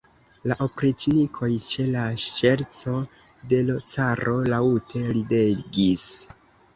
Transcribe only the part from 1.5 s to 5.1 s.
ĉe la ŝerco de l' caro, laŭte